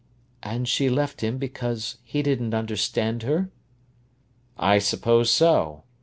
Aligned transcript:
"And 0.41 0.67
she 0.67 0.89
left 0.89 1.21
him 1.21 1.37
because 1.37 1.99
he 2.03 2.23
didn't 2.23 2.55
understand 2.55 3.21
her?" 3.21 3.51
"I 4.57 4.79
suppose 4.79 5.29
so. 5.29 5.83